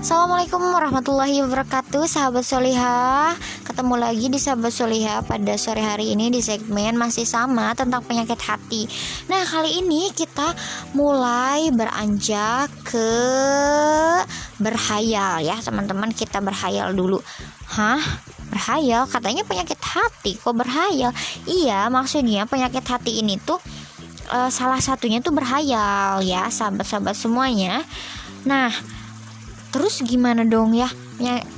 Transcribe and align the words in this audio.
Assalamualaikum 0.00 0.64
warahmatullahi 0.64 1.44
wabarakatuh 1.44 2.08
Sahabat 2.08 2.40
Solihah 2.40 3.36
Ketemu 3.68 4.00
lagi 4.00 4.32
di 4.32 4.40
Sahabat 4.40 4.72
Solihah 4.72 5.20
Pada 5.28 5.60
sore 5.60 5.84
hari 5.84 6.16
ini 6.16 6.32
di 6.32 6.40
segmen 6.40 6.96
masih 6.96 7.28
sama 7.28 7.76
Tentang 7.76 8.00
penyakit 8.08 8.40
hati 8.40 8.88
Nah 9.28 9.44
kali 9.44 9.84
ini 9.84 10.08
kita 10.16 10.56
mulai 10.96 11.68
beranjak 11.68 12.72
ke 12.80 13.12
Berhayal 14.56 15.44
ya 15.44 15.60
teman-teman 15.60 16.16
Kita 16.16 16.40
berhayal 16.40 16.96
dulu 16.96 17.20
Hah? 17.68 18.00
Berhayal? 18.48 19.04
Katanya 19.04 19.44
penyakit 19.44 19.84
hati 19.84 20.40
Kok 20.40 20.64
berhayal? 20.64 21.12
Iya 21.44 21.92
maksudnya 21.92 22.48
penyakit 22.48 22.88
hati 22.88 23.20
ini 23.20 23.36
tuh 23.36 23.60
uh, 24.32 24.48
Salah 24.48 24.80
satunya 24.80 25.20
tuh 25.20 25.36
berhayal 25.36 26.24
ya 26.24 26.48
Sahabat-sahabat 26.48 27.12
semuanya 27.12 27.84
Nah 28.48 28.72
Terus 29.70 30.02
gimana 30.02 30.42
dong 30.42 30.74
ya? 30.74 30.90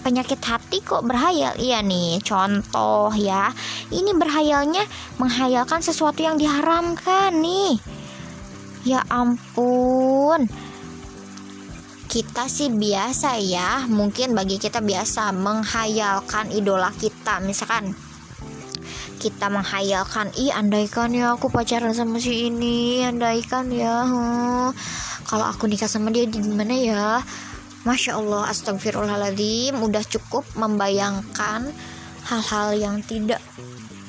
Penyakit 0.00 0.40
hati 0.40 0.80
kok 0.80 1.04
berhayal? 1.04 1.52
Iya 1.60 1.84
nih, 1.84 2.24
contoh 2.24 3.12
ya. 3.12 3.52
Ini 3.92 4.16
berhayalnya 4.16 4.88
menghayalkan 5.20 5.84
sesuatu 5.84 6.24
yang 6.24 6.40
diharamkan 6.40 7.36
nih. 7.36 7.76
Ya 8.88 9.04
ampun. 9.12 10.48
Kita 12.08 12.48
sih 12.48 12.72
biasa 12.72 13.36
ya, 13.36 13.84
mungkin 13.84 14.32
bagi 14.32 14.56
kita 14.56 14.80
biasa 14.80 15.28
menghayalkan 15.36 16.48
idola 16.56 16.88
kita, 16.96 17.36
misalkan 17.44 17.92
kita 19.18 19.50
menghayalkan 19.50 20.30
ih 20.38 20.54
andaikan 20.54 21.10
ya 21.10 21.34
aku 21.34 21.50
pacaran 21.50 21.90
sama 21.90 22.22
si 22.22 22.46
ini 22.46 23.02
andaikan 23.02 23.66
ya 23.66 24.06
huh. 24.06 24.70
kalau 25.26 25.42
aku 25.42 25.66
nikah 25.66 25.90
sama 25.90 26.14
dia 26.14 26.22
gimana 26.30 26.70
ya 26.70 27.18
Masya 27.88 28.20
Allah, 28.20 28.52
astagfirullahaladzim, 28.52 29.80
udah 29.80 30.04
cukup 30.04 30.44
membayangkan 30.60 31.72
hal-hal 32.28 32.76
yang 32.76 32.96
tidak 33.00 33.40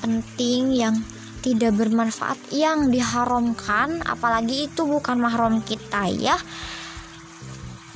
penting, 0.04 0.76
yang 0.76 1.00
tidak 1.40 1.72
bermanfaat, 1.80 2.36
yang 2.52 2.92
diharamkan, 2.92 4.04
apalagi 4.04 4.68
itu 4.68 4.84
bukan 4.84 5.16
mahram 5.16 5.64
kita 5.64 6.12
ya. 6.12 6.36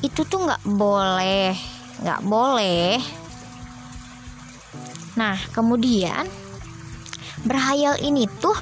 Itu 0.01 0.25
tuh 0.25 0.49
nggak 0.49 0.65
boleh, 0.65 1.53
nggak 2.01 2.21
boleh. 2.25 2.97
Nah, 5.21 5.37
kemudian 5.53 6.25
berhayal 7.45 8.01
ini 8.01 8.25
tuh 8.41 8.57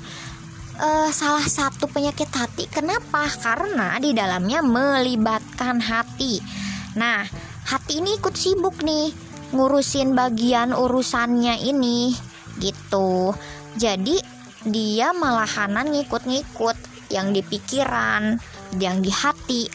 uh, 0.83 1.09
salah 1.15 1.47
satu 1.47 1.87
penyakit 1.87 2.35
hati. 2.35 2.67
Kenapa? 2.67 3.31
Karena 3.39 3.95
di 4.03 4.11
dalamnya 4.11 4.59
melibatkan 4.59 5.79
hati 5.79 6.63
Nah, 6.99 7.25
hati 7.69 8.05
ini 8.05 8.21
ikut 8.21 8.37
sibuk 8.37 8.85
nih 8.85 9.13
ngurusin 9.53 10.17
bagian 10.17 10.73
urusannya 10.73 11.61
ini 11.61 12.13
gitu. 12.61 13.33
Jadi 13.77 14.21
dia 14.69 15.13
malahanan 15.17 15.93
ngikut-ngikut 15.93 16.77
yang 17.13 17.33
di 17.33 17.41
pikiran, 17.45 18.37
yang 18.81 19.01
di 19.05 19.13
hati. 19.13 19.69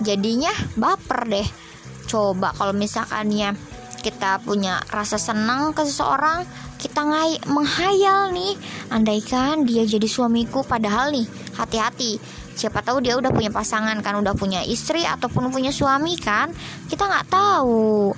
Jadinya 0.00 0.52
baper 0.76 1.28
deh. 1.28 1.48
Coba 2.08 2.56
kalau 2.56 2.72
misalkannya 2.72 3.52
kita 4.00 4.40
punya 4.40 4.80
rasa 4.88 5.18
senang 5.18 5.74
ke 5.74 5.84
seseorang, 5.84 6.46
kita 6.78 7.02
ngai 7.02 7.50
menghayal 7.50 8.30
nih, 8.30 8.54
andaikan 8.94 9.66
dia 9.66 9.82
jadi 9.84 10.06
suamiku 10.06 10.62
padahal 10.62 11.10
nih, 11.12 11.26
hati-hati. 11.58 12.22
Siapa 12.54 12.82
tahu 12.86 13.02
dia 13.02 13.18
udah 13.18 13.34
punya 13.34 13.50
pasangan 13.50 13.98
kan 13.98 14.14
udah 14.18 14.34
punya 14.38 14.62
istri 14.62 15.02
ataupun 15.02 15.50
punya 15.50 15.74
suami 15.74 16.14
kan 16.14 16.54
kita 16.86 17.06
nggak 17.06 17.28
tahu. 17.28 18.14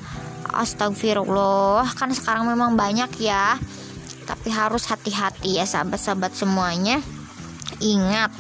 Astagfirullah 0.51 1.89
kan 1.97 2.13
sekarang 2.13 2.45
memang 2.45 2.77
banyak 2.77 3.09
ya. 3.21 3.57
Tapi 4.29 4.49
harus 4.53 4.87
hati-hati 4.87 5.59
ya 5.59 5.65
sahabat-sahabat 5.65 6.37
semuanya. 6.37 7.01
Ingat 7.81 8.31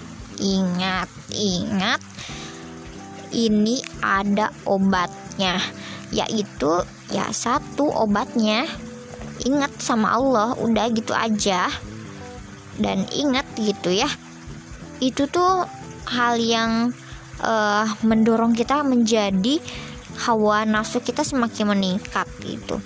ingat 0.40 1.08
ingat. 1.32 2.00
Ini 3.30 3.78
ada 4.02 4.50
obatnya 4.66 5.60
yaitu 6.10 6.82
ya 7.12 7.28
satu 7.32 7.88
obatnya. 7.88 8.68
Ingat 9.40 9.80
sama 9.80 10.12
Allah 10.16 10.52
udah 10.60 10.86
gitu 10.92 11.16
aja. 11.16 11.68
Dan 12.80 13.04
ingat 13.12 13.44
gitu 13.60 13.92
ya 13.92 14.08
itu 15.00 15.26
tuh 15.26 15.64
hal 16.08 16.36
yang 16.36 16.92
uh, 17.40 17.86
mendorong 18.04 18.52
kita 18.52 18.84
menjadi 18.84 19.60
hawa 20.28 20.68
nafsu 20.68 21.00
kita 21.00 21.24
semakin 21.24 21.72
meningkat 21.72 22.28
gitu 22.44 22.76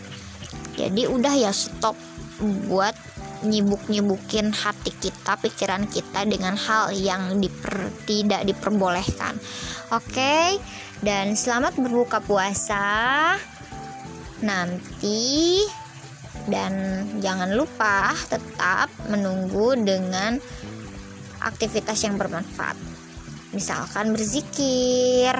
jadi 0.74 1.10
udah 1.10 1.34
ya 1.34 1.50
stop 1.54 1.94
buat 2.66 2.94
nyibuk-nyibukin 3.44 4.50
hati 4.56 4.90
kita, 4.90 5.36
pikiran 5.36 5.84
kita 5.86 6.24
dengan 6.24 6.56
hal 6.56 6.96
yang 6.96 7.38
diper, 7.38 7.92
tidak 8.08 8.42
diperbolehkan. 8.48 9.36
Oke, 9.92 10.16
okay? 10.16 10.48
dan 11.04 11.36
selamat 11.36 11.76
berbuka 11.76 12.24
puasa 12.24 13.36
nanti 14.40 15.60
dan 16.48 17.04
jangan 17.20 17.56
lupa 17.56 18.12
tetap 18.28 18.92
menunggu 19.08 19.76
dengan 19.80 20.36
aktivitas 21.44 22.00
yang 22.04 22.16
bermanfaat. 22.16 22.76
Misalkan 23.52 24.16
berzikir. 24.16 25.36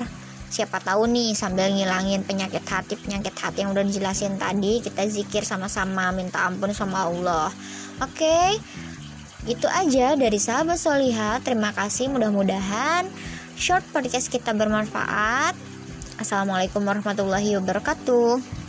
Siapa 0.55 0.79
tahu 0.79 1.11
nih 1.11 1.35
sambil 1.35 1.67
ngilangin 1.75 2.23
penyakit 2.23 2.63
hati 2.63 2.95
penyakit 2.95 3.35
hati 3.35 3.67
yang 3.67 3.75
udah 3.75 3.83
dijelasin 3.83 4.39
tadi 4.39 4.79
kita 4.79 5.03
zikir 5.11 5.43
sama-sama 5.43 6.15
minta 6.15 6.47
ampun 6.47 6.71
sama 6.71 7.11
Allah. 7.11 7.51
Oke? 7.99 8.23
Okay? 8.23 8.51
itu 9.45 9.69
aja 9.69 10.17
dari 10.17 10.41
sahabat 10.41 10.81
soliha 10.81 11.37
terima 11.45 11.69
kasih 11.77 12.09
mudah-mudahan 12.09 13.05
short 13.61 13.85
podcast 13.93 14.33
kita 14.33 14.57
bermanfaat. 14.57 15.53
Assalamualaikum 16.17 16.81
warahmatullahi 16.81 17.61
wabarakatuh 17.61 18.64